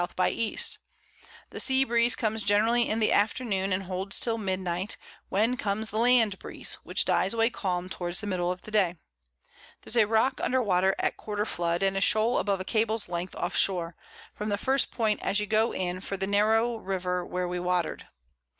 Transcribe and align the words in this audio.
by 0.15 0.31
E. 0.31 0.57
The 1.51 1.59
Sea 1.59 1.83
Breeze 1.83 2.15
comes 2.15 2.43
generally 2.43 2.89
in 2.89 2.97
the 2.97 3.11
Afternoon, 3.11 3.71
and 3.71 3.83
holds 3.83 4.19
till 4.19 4.39
Midnight, 4.39 4.97
when 5.29 5.55
comes 5.57 5.91
the 5.91 5.99
Land 5.99 6.39
Breeze, 6.39 6.79
which 6.83 7.05
dies 7.05 7.35
away 7.35 7.51
calm 7.51 7.87
towards 7.87 8.19
the 8.19 8.25
Middle 8.25 8.51
of 8.51 8.61
the 8.61 8.71
Day. 8.71 8.95
There's 9.83 9.95
a 9.95 10.07
Rock 10.07 10.41
under 10.41 10.59
Water 10.59 10.95
at 10.97 11.17
quarter 11.17 11.45
Flood, 11.45 11.83
and 11.83 11.95
a 11.95 12.01
Shoal 12.01 12.39
above 12.39 12.59
a 12.59 12.65
Cable's 12.65 13.09
Length 13.09 13.35
off 13.35 13.55
Shore, 13.55 13.95
from 14.33 14.49
the 14.49 14.57
first 14.57 14.89
Point 14.89 15.19
as 15.21 15.39
you 15.39 15.45
go 15.45 15.71
in 15.71 15.99
for 16.01 16.17
the 16.17 16.25
narrow 16.25 16.77
River 16.77 17.23
where 17.23 17.47
we 17.47 17.59
water'd. 17.59 18.07